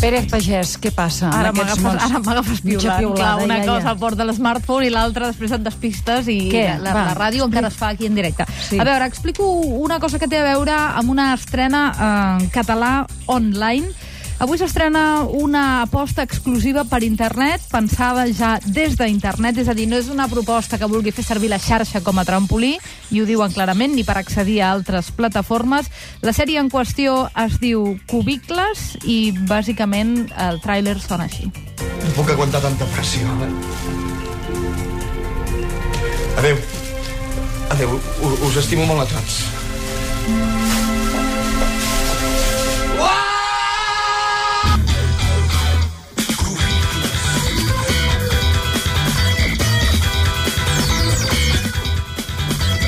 Pérez 0.00 0.26
Pagès, 0.30 0.74
què 0.82 0.90
passa 0.94 1.30
Ara 1.32 1.50
en 1.50 1.56
aquests 1.56 1.80
m'agafes 1.80 1.84
mons? 1.84 2.02
ara 2.06 2.20
m'agafes 2.22 2.60
piulant. 2.62 2.98
piulada, 3.00 3.16
Clar, 3.16 3.44
una 3.46 3.56
ja, 3.58 3.64
cosa 3.66 3.82
ja. 3.86 3.90
al 3.94 3.98
port 3.98 4.18
de 4.20 4.24
l'smartphone 4.28 4.86
i 4.86 4.90
l'altra 4.92 5.30
després 5.32 5.54
et 5.56 5.64
despistes 5.64 6.28
i 6.28 6.36
Què? 6.52 6.64
la, 6.82 6.92
Va, 6.94 7.04
la 7.08 7.14
ràdio 7.16 7.46
encara 7.48 7.70
es 7.72 7.78
fa 7.78 7.88
aquí 7.94 8.06
en 8.06 8.14
directe. 8.14 8.44
Sí. 8.68 8.78
A 8.78 8.84
veure, 8.84 9.06
explico 9.08 9.48
una 9.86 9.98
cosa 9.98 10.18
que 10.20 10.28
té 10.28 10.38
a 10.38 10.44
veure 10.52 10.76
amb 10.76 11.10
una 11.10 11.32
estrena 11.34 11.82
eh, 11.96 12.44
en 12.44 12.50
català 12.54 13.06
online. 13.26 13.88
Avui 14.38 14.58
s'estrena 14.60 15.22
una 15.32 15.80
aposta 15.80 16.20
exclusiva 16.20 16.82
per 16.84 17.00
internet, 17.06 17.62
pensada 17.72 18.26
ja 18.28 18.58
des 18.60 18.92
d'internet, 18.98 19.62
és 19.62 19.70
a 19.72 19.74
dir, 19.74 19.86
no 19.88 19.96
és 19.96 20.10
una 20.12 20.26
proposta 20.28 20.76
que 20.76 20.88
vulgui 20.92 21.14
fer 21.16 21.24
servir 21.24 21.48
la 21.48 21.58
xarxa 21.58 22.02
com 22.04 22.20
a 22.20 22.24
trampolí, 22.28 22.74
i 23.16 23.22
ho 23.22 23.24
diuen 23.24 23.54
clarament, 23.54 23.94
ni 23.96 24.04
per 24.04 24.18
accedir 24.20 24.60
a 24.60 24.74
altres 24.74 25.08
plataformes. 25.16 25.88
La 26.20 26.36
sèrie 26.36 26.60
en 26.60 26.68
qüestió 26.68 27.30
es 27.46 27.56
diu 27.64 27.96
Cubicles 28.12 28.98
i, 29.08 29.32
bàsicament, 29.48 30.28
el 30.36 30.60
tràiler 30.60 30.98
sona 31.00 31.30
així. 31.30 31.48
No 32.04 32.12
puc 32.18 32.34
aguantar 32.36 32.60
tanta 32.60 32.84
pressió. 32.92 33.24
Adéu. 36.36 36.60
Adéu. 37.72 37.96
Us 38.44 38.60
estimo 38.60 38.84
molt 38.84 39.08
a 39.08 39.14
tots. 39.16 40.65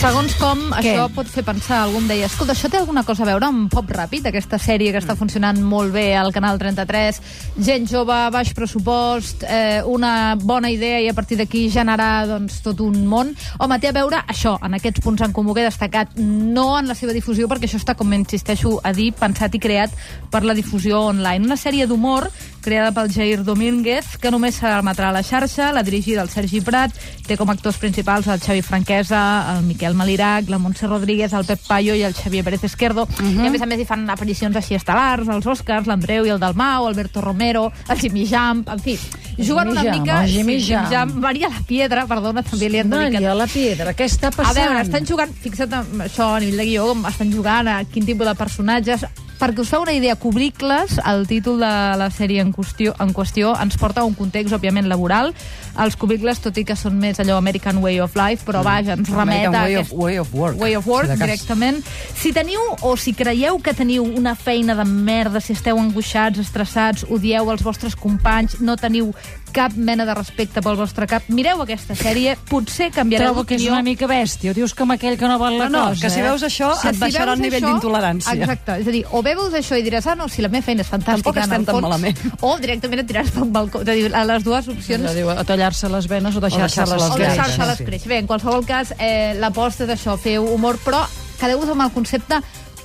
Segons 0.00 0.32
com, 0.40 0.60
Què? 0.78 0.94
això 0.94 1.10
pot 1.12 1.28
fer 1.28 1.42
pensar, 1.44 1.82
algú 1.82 1.98
em 2.00 2.06
deia, 2.08 2.24
escolta, 2.30 2.54
això 2.54 2.70
té 2.72 2.78
alguna 2.78 3.02
cosa 3.04 3.20
a 3.20 3.26
veure 3.28 3.44
amb 3.50 3.66
Pop 3.68 3.90
Ràpid, 3.92 4.24
aquesta 4.30 4.56
sèrie 4.56 4.94
que 4.94 5.00
està 5.02 5.12
funcionant 5.12 5.58
molt 5.60 5.92
bé 5.92 6.14
al 6.16 6.32
Canal 6.32 6.56
33, 6.56 7.18
gent 7.60 7.84
jove, 7.90 8.16
baix 8.32 8.54
pressupost, 8.56 9.44
eh, 9.44 9.82
una 9.84 10.38
bona 10.40 10.70
idea 10.72 11.02
i 11.04 11.10
a 11.10 11.12
partir 11.12 11.36
d'aquí 11.36 11.66
generar 11.68 12.24
doncs, 12.30 12.62
tot 12.64 12.80
un 12.80 12.96
món. 13.12 13.34
Home, 13.58 13.76
té 13.78 13.90
a 13.90 13.92
veure 13.92 14.22
això, 14.24 14.54
en 14.64 14.78
aquests 14.78 15.04
punts 15.04 15.20
en 15.20 15.34
comú 15.36 15.52
que 15.52 15.60
he 15.60 15.68
destacat, 15.68 16.16
no 16.16 16.78
en 16.78 16.88
la 16.88 16.96
seva 16.96 17.12
difusió, 17.12 17.44
perquè 17.46 17.68
això 17.68 17.76
està, 17.76 17.92
com 17.94 18.16
insisteixo 18.16 18.78
a 18.82 18.94
dir, 18.96 19.10
pensat 19.12 19.52
i 19.54 19.60
creat 19.60 19.92
per 20.32 20.46
la 20.48 20.56
difusió 20.56 21.02
online. 21.10 21.44
Una 21.44 21.60
sèrie 21.60 21.84
d'humor 21.84 22.30
creada 22.60 22.92
pel 22.92 23.12
Jair 23.12 23.44
Domínguez, 23.44 24.16
que 24.20 24.30
només 24.32 24.60
s'emetrà 24.60 25.10
a 25.10 25.16
la 25.16 25.22
xarxa, 25.24 25.72
la 25.76 25.84
dirigida 25.84 26.22
el 26.22 26.32
Sergi 26.32 26.60
Prat, 26.64 26.96
té 27.26 27.36
com 27.36 27.48
a 27.50 27.56
actors 27.56 27.80
principals 27.80 28.28
el 28.28 28.40
Xavi 28.40 28.62
Franquesa, 28.62 29.22
el 29.56 29.64
Miquel 29.68 29.89
Malirac, 29.94 30.48
la 30.48 30.58
Montse 30.58 30.86
Rodríguez, 30.86 31.32
el 31.32 31.44
Pep 31.44 31.60
Payo 31.66 31.94
i 31.94 32.02
el 32.02 32.14
Xavier 32.14 32.44
Pérez 32.44 32.64
Esquerdo. 32.64 33.04
Uh 33.04 33.24
-huh. 33.24 33.44
I 33.44 33.48
a 33.48 33.50
més 33.50 33.62
a 33.62 33.66
més 33.66 33.80
hi 33.80 33.84
fan 33.84 34.08
aparicions 34.10 34.56
així 34.56 34.74
estel·lars, 34.74 35.28
els 35.28 35.46
Oscars, 35.46 35.86
l'Andreu 35.86 36.26
i 36.26 36.30
el 36.30 36.38
Dalmau, 36.38 36.86
Alberto 36.86 37.20
Romero, 37.20 37.72
el 37.88 37.98
Jimmy 37.98 38.26
Jump, 38.26 38.68
en 38.68 38.78
fi, 38.78 38.98
juguen 39.38 39.68
una 39.68 39.82
Jam, 39.82 39.98
mica... 39.98 40.24
el 40.24 40.30
Jimmy 40.30 40.60
sí, 40.60 40.74
Jam. 40.90 41.12
Maria 41.20 41.48
la 41.48 41.62
Piedra, 41.66 42.06
perdona, 42.06 42.42
també 42.42 42.68
li 42.68 42.78
han 42.78 42.90
dedicat 42.90 43.12
Maria 43.12 43.34
la 43.34 43.46
Piedra, 43.46 43.94
què 43.94 44.04
està 44.04 44.28
a 44.28 44.30
passant? 44.30 44.56
veure, 44.56 44.80
estan 44.82 45.06
jugant, 45.06 45.32
fixa't 45.32 45.72
en 45.72 46.00
això 46.00 46.36
a 46.36 46.40
nivell 46.40 46.56
de 46.56 46.64
guió, 46.64 47.08
estan 47.08 47.32
jugant 47.32 47.68
a 47.68 47.84
quin 47.84 48.04
tipus 48.04 48.26
de 48.26 48.34
personatges. 48.34 49.06
Perquè 49.40 49.62
us 49.64 49.70
feu 49.72 49.80
una 49.80 49.94
idea, 49.96 50.16
Cubicles, 50.20 50.98
el 51.08 51.22
títol 51.26 51.62
de 51.62 51.68
la 51.96 52.10
sèrie 52.12 52.42
en 52.44 52.50
qüestió, 52.52 52.92
en 53.00 53.14
qüestió 53.16 53.54
ens 53.62 53.78
porta 53.80 54.02
a 54.02 54.04
un 54.04 54.12
context, 54.14 54.52
òbviament, 54.52 54.84
laboral. 54.90 55.32
Els 55.80 55.96
cubicles, 55.96 56.42
tot 56.44 56.58
i 56.60 56.64
que 56.68 56.76
són 56.76 56.98
més 57.00 57.16
allò 57.22 57.38
American 57.40 57.78
Way 57.80 58.02
of 58.04 58.18
Life, 58.20 58.44
però 58.44 58.60
vaja, 58.66 58.98
ens 58.98 59.08
remet 59.08 59.46
American 59.46 59.54
a 59.56 59.62
way 59.64 59.74
aquest... 59.78 59.92
of- 59.94 59.98
way 60.04 60.18
of 60.20 60.34
work, 60.36 60.60
Way 60.60 60.76
of 60.76 60.86
work, 60.86 61.08
si 61.08 61.16
directament. 61.22 61.80
Si 62.20 62.34
teniu 62.36 62.60
o 62.84 62.92
si 63.00 63.14
creieu 63.16 63.56
que 63.64 63.72
teniu 63.72 64.04
una 64.04 64.34
feina 64.36 64.76
de 64.76 64.84
merda, 64.84 65.40
si 65.40 65.54
esteu 65.56 65.80
angoixats, 65.80 66.38
estressats, 66.44 67.06
odieu 67.08 67.48
els 67.50 67.64
vostres 67.64 67.96
companys, 67.96 68.58
no 68.60 68.76
teniu 68.76 69.14
cap 69.52 69.72
mena 69.76 70.04
de 70.06 70.14
respecte 70.14 70.62
pel 70.62 70.76
vostre 70.78 71.06
cap, 71.10 71.22
mireu 71.28 71.60
aquesta 71.62 71.94
sèrie, 71.98 72.36
potser 72.48 72.90
canviareu 72.94 73.32
Trobo 73.32 73.44
que 73.44 73.54
és 73.56 73.62
d'opinió. 73.62 73.72
una 73.78 73.82
mica 73.82 74.06
bèstia. 74.06 74.54
Dius 74.54 74.74
com 74.74 74.90
aquell 74.94 75.18
que 75.18 75.28
no 75.28 75.38
vol 75.38 75.58
la 75.58 75.68
No, 75.68 75.78
no, 75.78 75.88
cosa. 75.90 76.00
que 76.02 76.10
si 76.10 76.20
eh? 76.20 76.22
veus 76.22 76.42
això 76.42 76.70
et 76.88 76.94
Si 76.94 77.00
baixarà 77.00 77.32
el 77.34 77.40
nivell 77.40 77.62
d'intolerància. 77.64 78.34
Exacte, 78.34 78.78
és 78.80 78.88
a 78.88 78.90
dir, 78.90 79.04
o 79.10 79.22
bé 79.22 79.34
veus 79.34 79.52
això 79.54 79.78
i 79.78 79.82
diràs, 79.82 80.06
ah, 80.06 80.14
no, 80.14 80.28
si 80.28 80.42
la 80.42 80.48
meva 80.48 80.62
feina 80.64 80.82
és 80.82 80.88
fantàstica 80.88 81.22
Tampoc 81.22 81.36
en 81.36 81.42
estem 81.42 81.60
el 81.60 81.66
tan 81.66 81.74
fons, 81.74 81.82
malament. 81.82 82.18
o 82.40 82.56
directament 82.58 83.00
et 83.00 83.06
tiraràs 83.10 83.36
un 83.42 83.52
balcó. 83.52 83.82
És 83.82 83.88
a 83.88 83.92
dir, 83.94 84.14
a 84.14 84.24
les 84.24 84.44
dues 84.44 84.68
opcions 84.68 85.04
Allò 85.04 85.14
diu, 85.14 85.30
a 85.30 85.44
tallar-se 85.44 85.88
les 85.88 86.06
venes 86.08 86.36
o 86.36 86.40
deixar-se 86.40 86.80
deixar-se 86.80 86.94
les 86.94 87.02
les 87.02 87.10
o 87.10 87.14
venes. 87.18 87.36
deixar-se-les 87.36 87.78
sí. 87.78 87.84
créixer. 87.84 88.08
Bé, 88.08 88.18
en 88.18 88.26
qualsevol 88.26 88.64
cas, 88.66 88.94
eh, 88.98 89.34
l'aposta 89.38 89.84
és 89.84 89.90
això, 89.90 90.16
fer 90.18 90.38
humor, 90.38 90.78
però 90.84 91.04
quedeu-vos 91.40 91.68
amb 91.70 91.82
el 91.82 91.90
concepte 91.92 92.40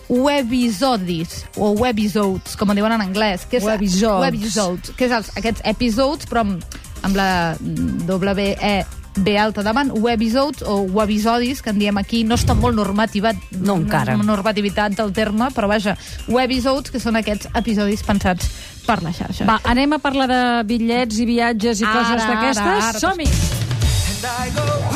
webisodis, 0.10 1.46
o 1.58 1.72
webisodes, 1.72 2.56
com 2.58 2.70
en 2.72 2.76
diuen 2.82 2.92
en 2.96 3.02
anglès. 3.02 3.46
Que 3.50 3.58
és, 3.58 3.64
Webisodes. 3.64 4.22
Webisodes, 4.22 4.92
que 4.98 5.06
és 5.06 5.12
els, 5.12 5.32
aquests 5.38 5.62
episodes, 5.66 6.28
però 6.30 6.44
amb, 6.46 6.64
amb 7.04 7.16
la 7.16 7.56
W 7.60 8.56
E 8.62 8.86
B 9.18 9.38
alta 9.40 9.64
davant, 9.64 9.94
webisodes 9.96 10.62
o 10.68 10.82
webisodis, 10.92 11.62
que 11.64 11.70
en 11.72 11.80
diem 11.80 11.96
aquí, 11.98 12.26
no 12.28 12.36
està 12.36 12.52
molt 12.54 12.76
normativat, 12.76 13.38
No 13.64 13.78
encara. 13.80 14.18
normativitat 14.18 14.92
del 14.98 15.14
terme, 15.16 15.48
però 15.56 15.70
vaja, 15.72 15.96
webisodes, 16.28 16.92
que 16.92 17.00
són 17.00 17.16
aquests 17.16 17.48
episodis 17.56 18.04
pensats 18.04 18.50
per 18.86 19.00
la 19.04 19.14
xarxa. 19.16 19.46
Va, 19.48 19.62
anem 19.64 19.94
a 19.96 20.00
parlar 20.04 20.28
de 20.28 20.42
bitllets 20.68 21.18
i 21.24 21.26
viatges 21.26 21.80
i 21.80 21.86
Ara, 21.86 21.94
coses 21.94 22.22
ara, 22.22 22.34
d'aquestes. 22.36 22.84
ara. 22.92 23.00
Som-hi! 23.00 24.95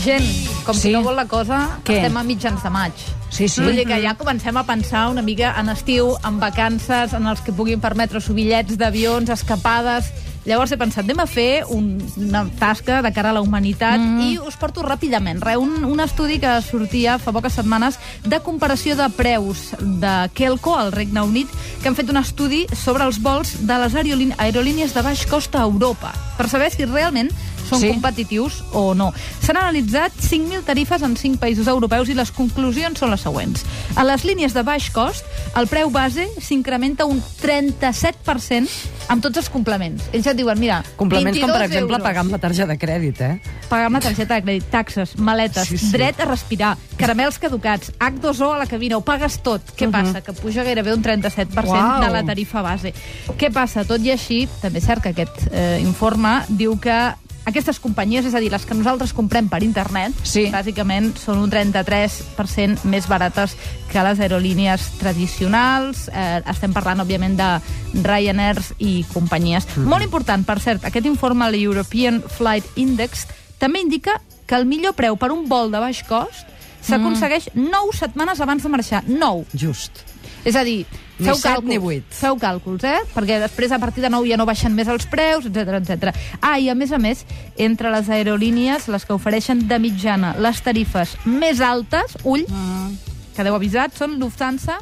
Gent, 0.00 0.24
com 0.64 0.74
Sí. 0.74 0.80
si 0.88 0.92
no 0.92 1.02
vol 1.02 1.16
la 1.16 1.26
cosa, 1.26 1.78
Què? 1.84 1.96
estem 1.98 2.16
a 2.16 2.22
mitjans 2.24 2.62
de 2.62 2.70
maig. 2.70 2.92
Sí, 3.30 3.48
sí. 3.48 3.60
Vull 3.62 3.76
dir 3.76 3.86
que 3.86 4.00
ja 4.02 4.14
comencem 4.14 4.56
a 4.56 4.64
pensar 4.64 5.08
una 5.10 5.22
mica 5.22 5.54
en 5.60 5.68
estiu, 5.68 6.16
en 6.26 6.40
vacances, 6.40 7.12
en 7.12 7.26
els 7.26 7.40
que 7.40 7.52
puguin 7.52 7.80
permetre 7.80 8.20
subillets 8.20 8.76
d'avions, 8.78 9.28
escapades... 9.30 10.10
Llavors 10.46 10.72
he 10.72 10.78
pensat, 10.80 11.04
anem 11.04 11.18
a 11.20 11.26
fer 11.28 11.64
un, 11.68 11.98
una 12.16 12.46
tasca 12.58 13.02
de 13.04 13.10
cara 13.12 13.28
a 13.28 13.32
la 13.36 13.42
humanitat 13.44 14.00
mm. 14.00 14.20
i 14.24 14.38
us 14.40 14.56
porto 14.56 14.80
ràpidament. 14.80 15.36
Re, 15.44 15.58
un, 15.60 15.84
un 15.84 16.00
estudi 16.00 16.38
que 16.40 16.54
sortia 16.64 17.18
fa 17.20 17.30
poques 17.30 17.52
setmanes 17.52 17.98
de 18.24 18.38
comparació 18.40 18.96
de 18.96 19.10
preus 19.12 19.74
de 19.78 20.30
Kelco 20.32 20.78
al 20.78 20.92
Regne 20.96 21.20
Unit, 21.20 21.46
que 21.82 21.88
han 21.92 21.94
fet 21.94 22.08
un 22.08 22.16
estudi 22.16 22.64
sobre 22.72 23.04
els 23.04 23.20
vols 23.20 23.66
de 23.68 23.78
les 23.84 23.92
aerolín- 23.94 24.32
aerolínies 24.38 24.94
de 24.96 25.02
baix 25.04 25.26
cost 25.28 25.54
a 25.60 25.66
Europa, 25.68 26.14
per 26.38 26.48
saber 26.48 26.70
si 26.72 26.86
realment 26.88 27.28
són 27.70 27.80
Sí. 27.80 27.88
competitius 27.94 28.60
o 28.72 28.94
no. 28.94 29.12
S'han 29.40 29.56
analitzat 29.62 30.12
5.000 30.18 30.64
tarifes 30.66 31.02
en 31.06 31.16
5 31.16 31.38
països 31.40 31.70
europeus 31.70 32.08
i 32.10 32.14
les 32.18 32.32
conclusions 32.34 32.98
són 32.98 33.10
les 33.14 33.22
següents. 33.24 33.64
A 33.96 34.04
les 34.04 34.24
línies 34.26 34.52
de 34.54 34.62
baix 34.66 34.90
cost, 34.90 35.24
el 35.56 35.66
preu 35.70 35.90
base 35.90 36.26
s'incrementa 36.40 37.06
un 37.06 37.22
37% 37.40 38.68
amb 39.10 39.22
tots 39.22 39.40
els 39.40 39.48
complements. 39.50 40.04
Ells 40.14 40.26
et 40.30 40.36
diuen, 40.38 40.58
mira, 40.60 40.82
Complements 40.96 41.38
com, 41.38 41.50
per 41.50 41.58
22 41.58 41.66
exemple, 41.70 41.96
euros. 41.96 42.04
pagar 42.06 42.20
amb 42.24 42.32
la 42.32 42.38
targeta 42.38 42.66
de 42.70 42.78
crèdit, 42.78 43.20
eh? 43.20 43.40
Pagar 43.68 43.86
amb 43.86 43.98
la 43.98 44.00
targeta 44.04 44.34
de 44.36 44.42
crèdit, 44.44 44.68
taxes, 44.70 45.16
maletes, 45.18 45.68
Sí, 45.68 45.78
sí, 45.78 45.90
dret 45.92 46.20
a 46.20 46.24
respirar, 46.26 46.76
caramels 46.96 47.38
caducats, 47.38 47.92
H2O 47.98 48.52
a 48.54 48.58
la 48.58 48.66
cabina, 48.66 48.96
ho 48.96 49.00
pagues 49.02 49.40
tot. 49.42 49.62
Què 49.76 49.86
uh 49.86 49.92
-huh. 49.92 49.92
passa? 49.92 50.20
Que 50.22 50.32
puja 50.32 50.62
gairebé 50.62 50.94
un 50.94 51.02
37% 51.02 51.68
Uau. 51.68 52.00
de 52.04 52.10
la 52.10 52.22
tarifa 52.24 52.62
base. 52.62 52.94
Què 53.38 53.52
passa? 53.52 53.84
Tot 53.84 54.00
i 54.00 54.10
així, 54.10 54.48
també 54.60 54.78
és 54.78 54.84
cert 54.84 55.02
que 55.02 55.08
aquest 55.10 55.48
eh, 55.52 55.78
informe 55.82 56.42
diu 56.48 56.78
que 56.78 57.14
aquestes 57.50 57.80
companyies, 57.82 58.26
és 58.26 58.34
a 58.34 58.40
dir, 58.40 58.50
les 58.52 58.64
que 58.66 58.74
nosaltres 58.74 59.12
comprem 59.12 59.48
per 59.50 59.62
internet, 59.66 60.14
Sí. 60.22 60.46
bàsicament 60.50 61.12
són 61.18 61.38
un 61.38 61.50
33% 61.50 62.84
més 62.84 63.08
barates 63.08 63.56
que 63.90 64.02
les 64.02 64.20
aerolínies 64.20 64.90
tradicionals. 64.98 66.08
Eh, 66.08 66.42
estem 66.46 66.72
parlant, 66.72 67.00
òbviament, 67.00 67.36
de 67.36 68.02
Ryanair 68.02 68.62
i 68.78 69.04
companyies. 69.12 69.66
Mm 69.66 69.82
-hmm. 69.82 69.88
Molt 69.88 70.02
important, 70.02 70.46
per 70.46 70.60
cert, 70.60 70.84
aquest 70.84 71.06
informe, 71.06 71.46
el 71.48 71.54
European 71.62 72.22
Flight 72.22 72.64
Index, 72.76 73.26
també 73.58 73.80
indica 73.80 74.20
que 74.46 74.56
el 74.56 74.66
millor 74.66 74.94
preu 74.94 75.16
per 75.16 75.30
un 75.30 75.46
vol 75.48 75.70
de 75.70 75.78
baix 75.78 76.02
cost 76.02 76.46
s'aconsegueix 76.80 77.50
mm. 77.54 77.68
9 77.70 77.96
setmanes 77.96 78.40
abans 78.40 78.62
de 78.62 78.68
marxar. 78.68 79.04
9. 79.06 79.44
Just. 79.52 80.02
És 80.44 80.56
a 80.56 80.62
dir, 80.64 80.86
Ni 81.18 81.26
feu 81.26 81.36
càlculs, 81.36 81.68
ni 81.68 81.76
vuit. 81.78 82.04
feu 82.16 82.36
càlculs, 82.40 82.84
eh? 82.84 83.00
Perquè 83.14 83.38
després, 83.42 83.72
a 83.72 83.78
partir 83.78 84.00
de 84.02 84.08
9, 84.08 84.26
ja 84.30 84.38
no 84.40 84.46
baixen 84.48 84.72
més 84.74 84.88
els 84.88 85.04
preus, 85.06 85.44
etc 85.44 85.74
etc. 85.80 86.14
Ah, 86.40 86.58
i 86.58 86.70
a 86.70 86.74
més 86.74 86.92
a 86.92 86.98
més, 86.98 87.26
entre 87.58 87.90
les 87.92 88.08
aerolínies, 88.08 88.88
les 88.88 89.04
que 89.04 89.12
ofereixen 89.12 89.66
de 89.68 89.78
mitjana 89.78 90.34
les 90.38 90.62
tarifes 90.62 91.16
més 91.26 91.60
altes, 91.60 92.16
ull, 92.24 92.46
Ah. 92.50 92.88
quedeu 93.36 93.54
avisats, 93.54 93.98
són 93.98 94.18
Lufthansa 94.18 94.78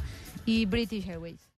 i 0.47 0.65
British 0.67 1.09
Airways. 1.09 1.39